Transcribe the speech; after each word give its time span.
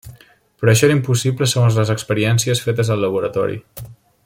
Però 0.61 0.71
això 0.71 0.87
era 0.87 0.95
impossible 0.99 1.49
segons 1.51 1.77
les 1.81 1.91
experiències 1.97 2.65
fetes 2.69 2.91
al 2.97 3.07
laboratori. 3.09 3.61